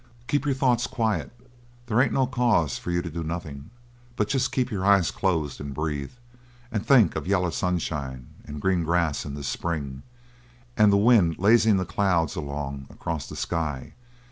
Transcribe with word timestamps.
Keep 0.25 0.45
your 0.45 0.55
thoughts 0.55 0.87
quiet. 0.87 1.31
They 1.85 2.01
ain't 2.03 2.11
no 2.11 2.25
cause 2.25 2.79
for 2.79 2.89
you 2.89 3.03
to 3.03 3.09
do 3.11 3.23
nothin' 3.23 3.69
but 4.15 4.29
jest 4.29 4.51
keep 4.51 4.71
your 4.71 4.83
eyes 4.83 5.11
closed, 5.11 5.61
and 5.61 5.75
breathe, 5.75 6.13
and 6.71 6.83
think 6.83 7.15
of 7.15 7.27
yaller 7.27 7.51
sunshine, 7.51 8.29
and 8.43 8.59
green 8.59 8.83
grass 8.83 9.25
in 9.25 9.35
the 9.35 9.43
spring, 9.43 10.01
and 10.75 10.91
the 10.91 10.97
wind 10.97 11.37
lazyin' 11.37 11.77
the 11.77 11.85
clouds 11.85 12.35
along 12.35 12.87
across 12.89 13.29
the 13.29 13.35
sky. 13.35 13.93